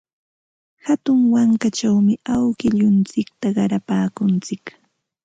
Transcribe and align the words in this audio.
Hatun 0.85 1.19
wankachawmi 1.33 2.13
awkilluntsikta 2.33 3.47
qarapaakuntsik. 3.55 4.63